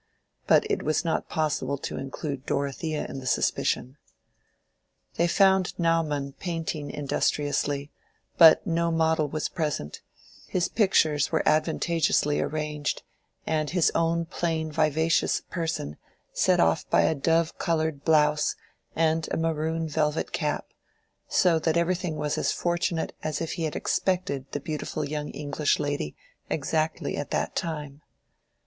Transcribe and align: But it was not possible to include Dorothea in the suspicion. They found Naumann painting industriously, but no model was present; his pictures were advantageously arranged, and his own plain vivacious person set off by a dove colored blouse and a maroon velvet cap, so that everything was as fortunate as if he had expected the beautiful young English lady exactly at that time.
But 0.47 0.65
it 0.67 0.81
was 0.81 1.05
not 1.05 1.29
possible 1.29 1.77
to 1.77 1.95
include 1.97 2.47
Dorothea 2.47 3.05
in 3.07 3.19
the 3.19 3.27
suspicion. 3.27 3.97
They 5.17 5.27
found 5.27 5.77
Naumann 5.77 6.33
painting 6.39 6.89
industriously, 6.89 7.91
but 8.35 8.65
no 8.65 8.89
model 8.89 9.27
was 9.27 9.47
present; 9.47 10.01
his 10.47 10.67
pictures 10.67 11.31
were 11.31 11.43
advantageously 11.47 12.39
arranged, 12.41 13.03
and 13.45 13.69
his 13.69 13.91
own 13.93 14.25
plain 14.25 14.71
vivacious 14.71 15.41
person 15.51 15.97
set 16.33 16.59
off 16.59 16.89
by 16.89 17.01
a 17.01 17.13
dove 17.13 17.59
colored 17.59 18.03
blouse 18.03 18.55
and 18.95 19.27
a 19.31 19.37
maroon 19.37 19.87
velvet 19.87 20.31
cap, 20.31 20.69
so 21.27 21.59
that 21.59 21.77
everything 21.77 22.15
was 22.15 22.39
as 22.39 22.51
fortunate 22.51 23.13
as 23.21 23.39
if 23.39 23.51
he 23.51 23.65
had 23.65 23.75
expected 23.75 24.51
the 24.51 24.59
beautiful 24.59 25.05
young 25.05 25.29
English 25.29 25.77
lady 25.77 26.15
exactly 26.49 27.15
at 27.15 27.29
that 27.29 27.55
time. 27.55 28.01